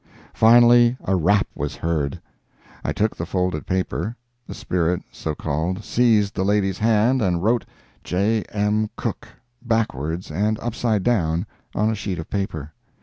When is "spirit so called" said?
4.55-5.83